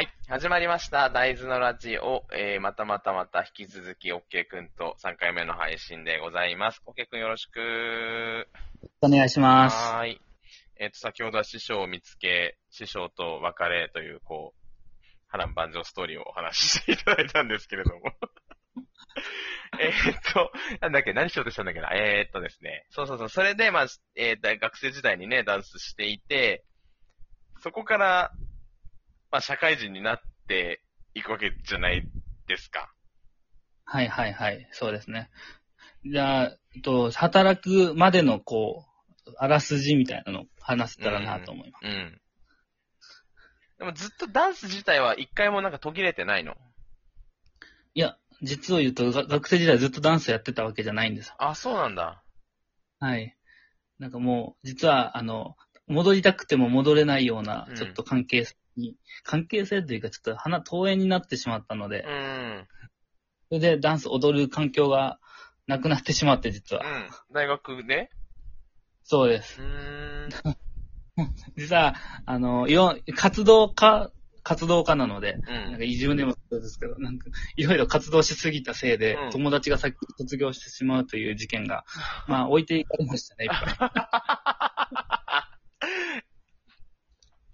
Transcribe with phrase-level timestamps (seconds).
[0.00, 0.08] はい。
[0.28, 1.10] 始まりました。
[1.10, 2.24] 大豆のラジオ。
[2.34, 6.80] えー、またまたまた引き続き、OK くんと3回目の配信でございます。
[6.86, 8.48] OK くんよろしく。
[9.02, 9.76] お願いします。
[9.76, 10.20] はーい。
[10.78, 18.00] えっ、と、先ほどは師匠を見つけ、師匠と別れという、こう、波乱万丈ストーリーをお話ししていただいたんですけれども。
[19.78, 19.92] えっ
[20.32, 21.90] と、なんだっけ、何しようとしたんだっけな。
[21.92, 22.86] えーっとですね。
[22.88, 23.28] そうそうそう。
[23.28, 23.86] それで、まあ、
[24.16, 26.64] えー大学生時代にね、ダンスしていて、
[27.58, 28.32] そこから、
[29.30, 30.82] まあ、社会人になって
[31.14, 32.06] いくわけじゃない
[32.46, 32.92] ですか。
[33.84, 34.68] はいはいはい。
[34.72, 35.30] そうですね。
[36.04, 38.84] じゃあ、えっと、働くまでの、こ
[39.26, 41.86] う、あらすじみたいなのを話せたらなと思います。
[41.86, 42.20] うん。
[43.78, 46.54] でもずっとダンス自体は一回もなんか途切れてないの？
[47.94, 51.34] いや、実を言うと、が学生時代ずっとダンスやってたわけじゃないんですよ。
[51.38, 52.22] あ、そうなんだ。
[52.98, 53.36] はい。
[53.98, 62.12] なんかもう、実は、あの、戻りたくても戻れないようなうん、ちょっと関係性に、関係性というか、ちょっと鼻、遠縁になってしまったので、うん。
[62.12, 62.16] う
[62.62, 62.68] ん。
[63.48, 65.18] それでダンス踊る環境が
[65.66, 66.82] なくなってしまって、実は。
[67.32, 68.10] 大学で
[69.04, 69.60] そうです。
[69.60, 70.30] うーん。
[71.56, 71.94] 実は、
[72.26, 74.10] あの、いろ、活動家、
[74.42, 75.84] 活動家なので、うんなんか。
[75.84, 77.26] 移住でもそうですけど、なんか、
[77.56, 81.84] いろいろ活動しすぎたせいで、うん友達が先に卒業してしまうという事件が、
[82.26, 83.76] まあ、置いていかれましたね、いっぱい。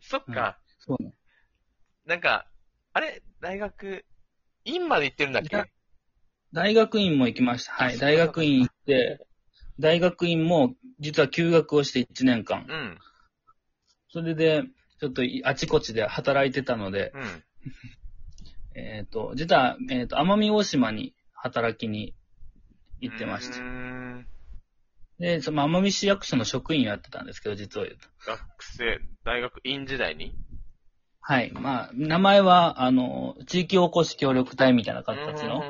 [0.00, 0.58] そっか。
[0.78, 1.12] そうね。
[2.06, 2.46] なんか、
[2.92, 3.22] あれ？
[3.40, 4.04] 大学、
[4.64, 5.64] 院まで行ってるんだっけ？
[6.52, 7.72] 大学院も行きました。
[7.72, 7.98] はい。
[7.98, 9.26] 大学院行って、
[9.80, 12.64] 大学院も、実は休学をして1年間。
[12.68, 12.98] うん。
[14.08, 14.62] それで、
[15.00, 17.44] ちょっといあちこちで働いてたので、うん。
[18.80, 22.14] えっ、と、実は、えっ、と、奄美大島に働きに
[23.00, 23.62] 行ってましたうー。
[23.64, 24.28] ん。
[25.18, 28.08] で、その奄美市役所の職員をやってたんですけど、実を言うと。
[28.26, 30.34] 学生、大学院時代に？
[31.28, 31.50] はい。
[31.52, 35.60] まあ、名前は、あの、地域おこし協力隊みたいな形の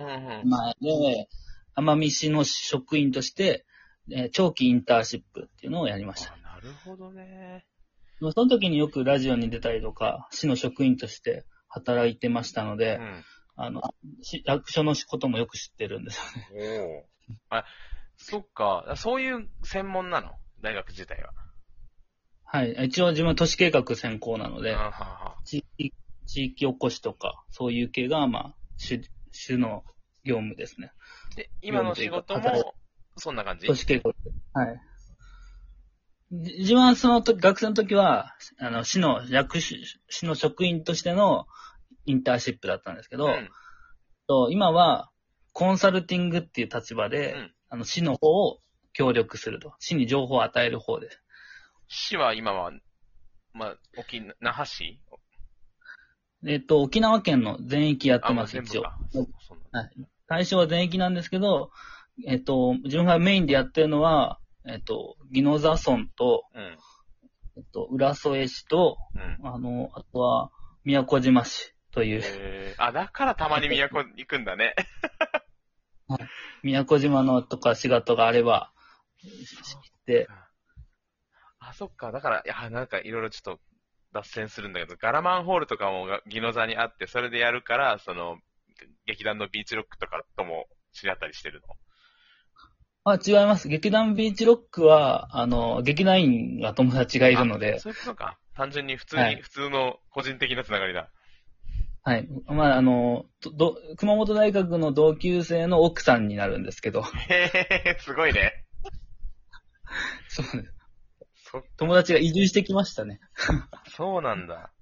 [0.45, 1.29] 前で、
[1.75, 3.65] 奄美市の職員として、
[4.13, 6.35] えー長期インターンシップっていうのをやりました。
[6.35, 7.65] あなるほどね。
[8.21, 13.25] その時によくラジオに出たりとか、市の職員として働いてましたのうで、ん。
[13.57, 13.81] あの、
[14.21, 17.09] 市役所のこともよく知ってるんですよね。
[17.31, 17.57] おお。
[17.57, 17.65] あ、
[18.19, 18.93] そっか。
[18.97, 20.33] そういう専門なの？
[20.61, 21.33] 大学自体は。
[22.47, 22.87] はい。
[22.87, 25.95] 一応自分は都市計画専攻なのであ、はは地域、
[26.27, 29.03] 地域おこしとか、そういう系が、まあ、主、
[29.33, 29.85] 主の
[30.25, 30.93] 業務ですね。
[31.35, 32.75] で、今の仕事も、
[33.17, 33.67] そんな感じ？
[33.67, 34.13] 都市計画。
[34.61, 34.81] はい。
[36.33, 39.77] じ自分はその時、学生の時は、あの、市の役所、
[40.09, 41.47] 市の職員としての
[42.05, 43.49] インターンシップだったんですけど、うん。
[44.27, 45.11] と今は、
[45.53, 48.61] コンサルティングっていう立場で、うんあの、市の方を
[48.93, 49.75] 協力すると。
[49.79, 51.23] 市に情報を与える方です。
[51.89, 52.73] 市は今は、
[53.53, 55.01] まあ、沖縄、那覇市？
[56.47, 58.83] えっ、と、沖縄県の全域やってます、一応。
[58.83, 58.99] 全部か。
[59.11, 59.91] そうそうなんだ
[60.29, 61.71] 対象は全域なんですけど、
[62.27, 66.79] えっ、と、自分がメインでやってるのは、えっ、と、宜野座村と、うん。
[67.57, 69.47] えっ、と、浦添市と、うん。
[69.47, 70.51] あの、あとは、
[70.85, 74.75] 宮古島市という、えー、あ、だからたまに都行くんだね。
[76.63, 78.73] 宮古島のとか滋賀とかあれば、
[80.07, 80.29] で、
[81.69, 82.13] あ、そっか。
[82.13, 83.61] だから、いや、なんかいろいろちょっと
[84.13, 88.39] 脱線するんだけど、ガラマンホールとかもが宜野座にあって、それでやるから、その、
[89.07, 91.75] 劇団のビーチロックとかとも知り合ったりしてるの？
[93.05, 93.69] あ、違います。
[93.69, 98.39] 劇団ビーチロックは、あの、劇団員が友達がいるのあで、そういうことか。
[98.55, 101.09] 単純に普通に、はい普通の個人的なつながりだ。
[102.03, 102.29] はい。
[102.47, 108.65] まあ、あの、どど熊本大学の同級生の奥さんになるんですけど、へへすごいね。
[110.29, 110.76] そうです
[111.61, 113.21] そ、友達が移住してきましたね。
[113.97, 114.73] そうなんだ。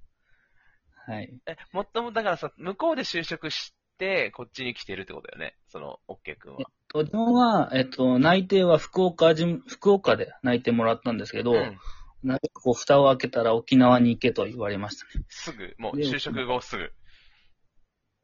[1.07, 1.39] はい。
[1.47, 5.57] え、もっとも、だからさ、向こうで就職して、こっちに来てるってことだよね？
[5.69, 6.65] その、オッケー君は。
[6.89, 11.79] と自分は、えっと、内定は福岡人、福岡で内定もらったんですけど、うん。
[12.23, 15.25] なんかこう、蓋を開けたら沖縄に行けと言われましたね。
[15.29, 16.93] すぐ、もう、で就職後すぐ？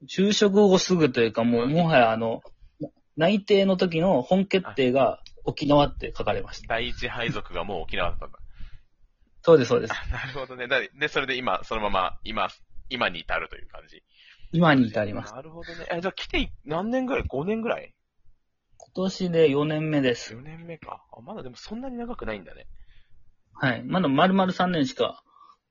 [0.09, 2.41] 就職後すぐというか、もう、うんもはやあの、
[3.17, 6.69] 内定の時の本決定が沖縄って書かれました。
[6.69, 8.39] 第一配属がもう沖縄だったんだ。
[9.43, 9.93] そうです、そうです。
[9.93, 10.69] あ なるほどね。
[10.69, 12.49] だで、それで今、そのまま、今、
[12.89, 14.03] 今に至るという感じ。
[14.53, 15.33] 今に至ります。
[15.35, 15.87] なるほどね。
[15.91, 17.95] え、じゃあ来て何年ぐらい ?5 年ぐらい？
[18.77, 20.35] 今年で4年目です。
[20.35, 21.05] ?4 年目か。
[21.13, 22.67] あ、まだでもそんなに長くないんだね。
[23.55, 23.83] はい。
[23.85, 25.23] まだ丸々3年しか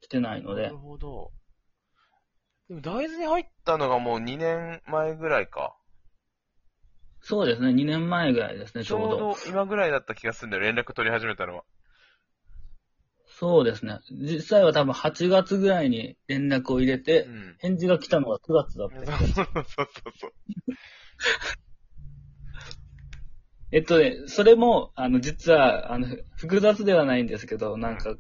[0.02, 1.32] 来てないのでなる、ほど。
[2.70, 5.76] でも大豆に入ったのがもう2年前ぐらいか。
[7.22, 9.18] そうですね、2年前ぐらいですね、ちちょうょうど。
[9.18, 11.64] ど今ぐらいだった気がするんだよ、連絡取り始めたのは。
[13.40, 14.00] そうですね。
[14.12, 17.56] 実際は多分8月ぐらいに連絡を入れて、うん。
[17.60, 19.18] 返事が来たのが9月だった。
[19.18, 19.34] そう
[19.66, 19.88] そう
[20.20, 20.34] そう。
[23.72, 28.18] えっとね、それも、あの、実は、あの、複雑ではないんですけど、なんか、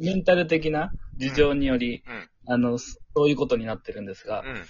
[0.00, 2.30] メンタル的な事情により、うん。
[2.46, 4.64] あの、そういうことになってるんですが、うん。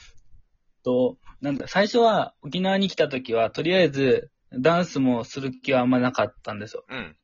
[0.82, 6.84] と、なんだ、最初は沖縄に来た時は、とりあえず、ダンスもする気はあんまなかったんですよ。
[6.88, 7.16] うん。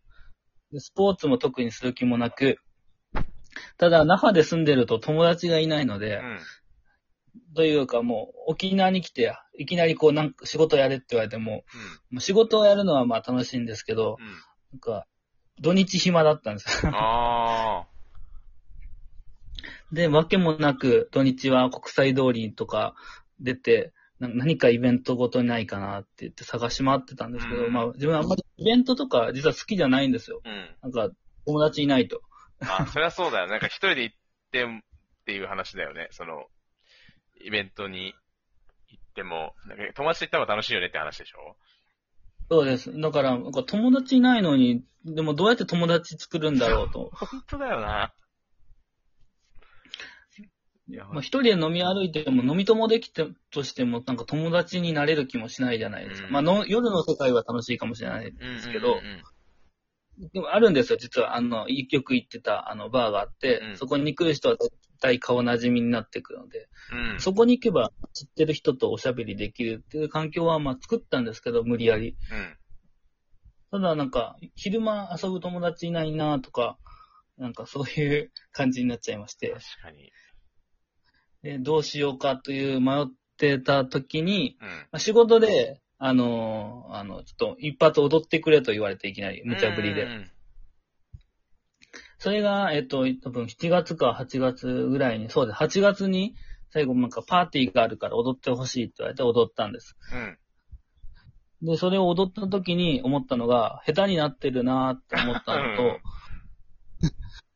[0.72, 2.58] でスポーツも特にする気もなく、
[3.76, 6.38] ただ、那覇で住んでると友達がいないので、うん。
[7.54, 11.64] というかもう、沖縄に来て、いきなりこう、なんか仕事やれって言われても、
[12.10, 14.26] もう仕事をやるのはまあ楽しいんですけど、うん。
[14.72, 15.06] なんか、
[15.60, 16.92] 土日暇だったんですよ。
[16.94, 17.86] あ
[19.92, 22.94] で、わけもなく、土日は国際通りとか
[23.40, 30.40] 出て、な何かイベントごとにないかなって言って探し回ってたんですけど、うんまあ自分はあんまりイベントとか実は好きじゃないんですよ。
[30.44, 30.48] あ。
[30.48, 30.92] うん。
[30.92, 31.14] なんか
[31.46, 32.20] 友達いないと。
[32.60, 33.48] あ、そりゃそうだよ。
[33.48, 34.16] なんか一人で行っ
[34.52, 36.08] てっていう話だよね。
[36.10, 36.44] その、
[37.44, 38.14] イベントに
[38.88, 41.56] 行っても、なんか友達と行った方が楽しいよねって話でしょ？
[42.50, 43.00] そうです。
[43.00, 47.10] だから、なんか友達いないのに、でもどうやって友達作るんだろうと。
[47.14, 48.12] 本当だよな。
[50.88, 56.26] いや、まあ一人で飲み歩いても飲み友できてとしても、なんか友達になれる気もしないじゃないですか。
[56.26, 58.96] うんまあの夜の世界は楽しいかもしれないうんですけど、
[60.32, 61.36] でもあるんですよ、実は。
[61.36, 67.20] あの、よく行ってたあのバーがあって、うんそこに来る人は絶対顔なじみになっていくので、うん。
[67.20, 72.16] そこに行けば知ってる人とおしゃべりできるっていう環境はまあ作ったんですけど、無理やり。
[72.30, 72.56] うん。
[73.70, 76.78] ただなんか、昼間遊ぶ友達いないなとか、
[77.38, 80.12] なんかそういう感じになっちゃいまして確、かに。
[81.42, 83.06] でどうしようかという迷っ
[83.36, 84.68] てた時に、うん。
[84.68, 90.04] まあ仕事で、あのーあの、ちょっと一発踊ってくれと言われていきなり、無茶ぶりで。
[90.04, 90.30] うん
[92.22, 95.56] それが、えっと、多分7月か8月ぐらいに、そうです。
[95.56, 96.36] 8月に、
[96.70, 99.96] 最後なんかパーティーがあるから踊ってほしいって言われて踊ったんです。
[101.62, 101.66] うん。
[101.66, 105.98] で、それを踊った時に思ったのが、下手になってるなーって思ったのと、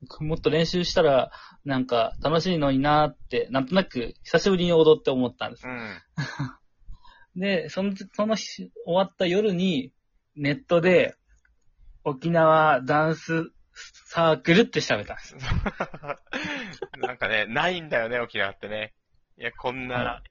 [0.20, 1.30] もっと練習したら、
[1.64, 5.70] なんか楽しいのになーって、なんとなく久しぶりに踊って思ったんですう。
[5.70, 6.02] ん。
[7.40, 9.92] で、その、その日、終わった夜に、
[10.34, 11.16] ネットで、
[12.04, 13.50] 沖縄ダンス
[14.06, 15.36] サークルって調べたんです。
[16.98, 18.94] なんかね、ないんだよね、沖縄ってね。
[19.38, 20.22] いや、こんな、は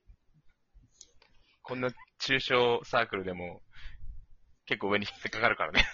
[1.61, 1.89] こんな
[2.19, 3.61] 中小サークルでも、
[4.65, 5.85] 結構上に引っかかるからね。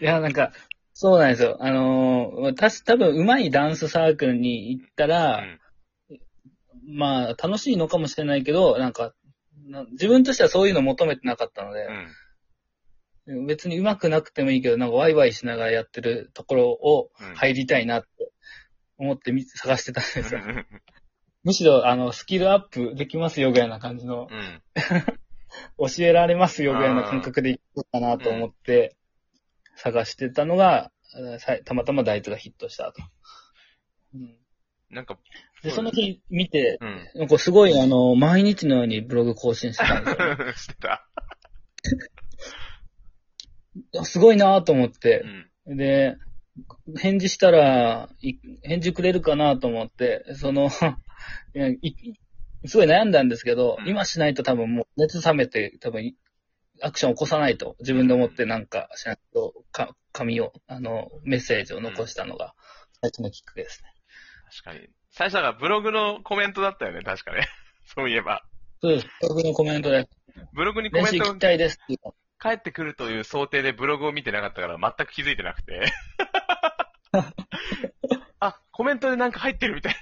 [0.00, 0.52] いや、なんか、
[1.02, 1.56] そうなんですよ。
[1.58, 5.58] あのー、たし、多分上手いダンスサークルに行ったうら、ん。
[6.86, 9.12] まあ、楽しいのかもしれないけど、なんか、
[9.66, 11.88] な自分としてはそういうの求めてなかったので
[13.26, 13.46] う、ん。
[13.46, 18.30] 別に上手くなくてもいいけど、なんかワイワイしながらやってるところをうん入りたいなって
[18.96, 20.40] 思ってみ探してたんですよ。
[20.40, 20.66] うん。
[21.42, 24.62] むしろ、あの、スキルアップできますよぐらいな感じの、うん。
[25.78, 28.94] 教えられますよぐらいな感覚でいこうかなと思って
[29.76, 30.91] 探してたのが、さ
[31.64, 33.02] たまたまダイツがヒットしたと。
[34.14, 34.36] うん
[34.92, 35.18] なんか、
[35.62, 37.08] で、その日見て、うん。
[37.20, 41.08] なんかすごい、あの、毎日のようにブログ更新してたんですよ、ね してた。
[44.04, 45.24] すごいなと思って
[45.66, 45.76] う、ん。
[45.78, 46.16] で、
[46.98, 50.68] 返事したら、い返事くれるかなと思って、その、
[51.80, 51.94] い
[52.66, 56.14] すごい悩んだんですけど、うん今しないと多分もう熱冷めて、多分
[56.82, 62.54] アクション起こさないと、自分で思ってなんかしないと、か、紙を、あの、メッセージを残したのが、
[63.00, 63.88] 最初のきっかけですね。
[64.50, 64.88] 確かに。
[65.10, 67.46] 最初だからブログのコメントだったよね、確かね。
[67.94, 68.44] そういえば。
[68.80, 69.06] そうです。
[69.20, 70.08] 僕のコメントで、
[70.52, 75.84] ブログにコメントが練習行きたいですっていうの返ってくるという想定でブログを見てなかったから全く気づいてなくて。
[78.40, 80.00] あ、コメントでなんか入ってるみたいな。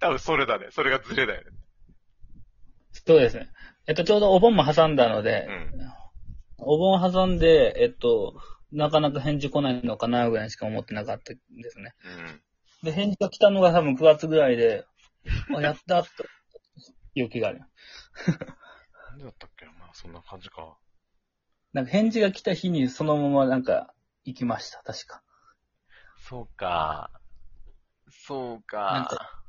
[0.00, 0.68] 多分それだね。
[0.70, 1.50] それがズレだよね。
[3.06, 3.48] そうですね。
[3.86, 5.92] えっと、ちょうどお盆も挟んだので、うん。
[6.58, 8.40] お盆挟んで、えっと、
[8.72, 11.94] なかなか返事来ないのかなぐらいしか思ってなかったんですね。
[12.04, 12.42] うん。
[12.82, 14.84] で、返事が来たのが多分9月ぐらいで、
[15.56, 16.08] あ、やったと、
[17.14, 17.60] いう気がある。
[19.10, 20.76] なんでだったっけなまあそんな感じか。
[21.72, 23.94] なんか返事が来た日にそのままなんか
[24.24, 25.22] 行きました、確か。
[26.28, 27.10] そうか。
[28.10, 29.16] そうなんか。
[29.16, 29.42] か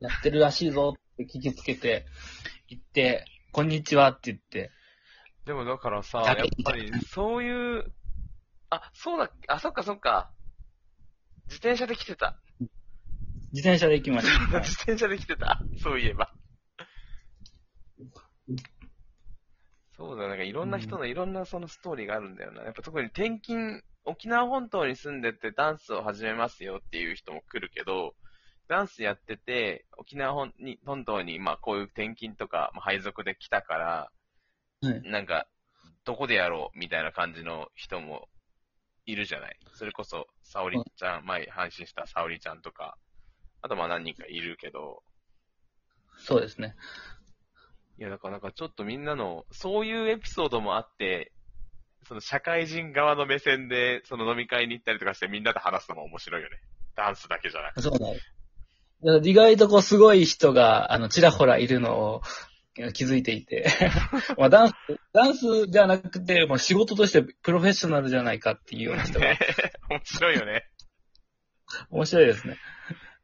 [0.00, 2.06] やってるらしいぞって聞きつけて、
[2.68, 4.70] 行って、こんにちはって言って、
[5.46, 7.92] でもだからさ、やっぱりそういう、
[8.68, 10.30] あ、そうだ、あ、そっかそっか。
[11.46, 12.38] 自転車で来てた。
[13.52, 14.60] 自転車で行きました。
[14.60, 15.62] 自転車で来てた？
[15.82, 16.30] そういえば。
[19.96, 22.64] そうだよ、なんかいろんな人のいろんなそのストーリーがあるんだよな。
[22.64, 28.14] やっぱ特に転勤、沖縄本島に住んでてダンスを始めますよっていう人も来るけど、
[28.68, 34.10] ダンスやってて、沖縄本に本島にまあこういう転勤とか、まあ、配属で来たから、
[34.80, 35.48] はいなんか、
[36.04, 38.28] どこでやろうみたいな感じの人も
[39.06, 39.58] いるじゃない。
[39.74, 42.96] それこそ、沙織ちゃん、前配信した沙織ちゃんとか、
[43.62, 45.02] あとまあ何人かいるけど、
[46.18, 46.76] そうですね。
[47.98, 51.32] いや、だからなんかちょっとみんなの、そういうエピソードもあって、
[52.06, 56.56] その社会人側の目線で、その飲み会に行ったりとかしてみんなで話すのも面白いよね。
[56.94, 57.82] ダンスだけじゃなくて。
[57.82, 57.98] そう。
[57.98, 58.06] だ
[59.22, 62.22] 意外とこうすごい人が、あの、ちらほらいるのを
[62.92, 63.66] 気づいていて、
[64.36, 64.74] まあダンス、
[65.12, 69.38] ダンスじゃなくて、もう仕事としてプロフェッショナルじゃないかっていうような人がね
[69.88, 70.64] 面白いよね。
[71.90, 72.56] 面白いですね。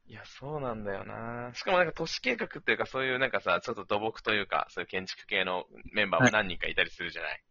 [0.07, 7.43] いや、そうなんだよなしかもなんか都市計画っていうかそういうなんかさ、ちょっと土木というか、そういう建築系のメンバーも何人かいたりするじゃない？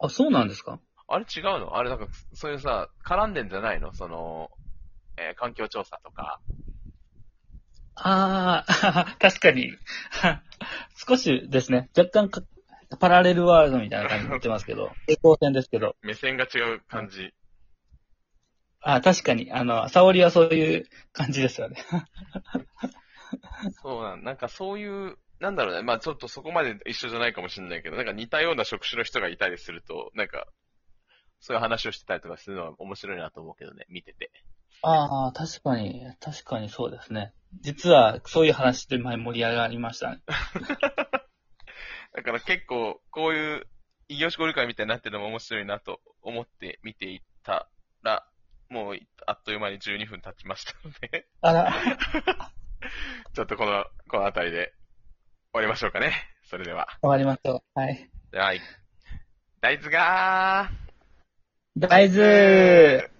[0.00, 0.80] あ、そうなんですか？
[1.08, 1.76] あれ違うの？
[1.76, 3.92] あれなんか、そういうさ、絡んでんじゃないの？
[3.92, 4.50] その、
[5.18, 6.40] えー環境調査とか。
[7.96, 9.72] ああ、 確かに。
[11.08, 12.42] 少しですね、若干か
[13.00, 17.32] パラレルワールドみたいな感じになってますけど、平行線ですけど、目線が違う感じ。
[18.80, 21.76] あ確かに、あの、沙織はそういう感じですよね。
[23.82, 25.82] そうなん、なんかそういう、なんだろうね。
[25.82, 30.46] まあちょっとそこまで一緒じゃないかもしれないけど、なんか似たような職種の人がいたりすると、なんか、
[31.40, 34.30] そういう話をしてたりとかするのは面白いなと思うけどね、見てて。
[34.82, 37.32] ああ、確かに、確かにそうですね。
[37.60, 40.20] 実は、そういう話で前盛り上がりましたね。
[42.14, 43.66] だから結構、こういう
[44.08, 47.68] 異業種交流会みたいになってるのも面白いなと思って見ていった
[48.02, 48.26] ら、
[48.68, 51.72] もうあっという間に12分経ちましたので、あら、
[53.34, 54.74] ちょっとこの、この辺りで
[55.52, 56.12] 終わりましょうかね。
[56.44, 56.88] それでは。
[57.00, 57.80] 終わりましょう。
[57.80, 58.10] はい。
[58.32, 58.60] はい。
[59.60, 63.15] 大豆がー大豆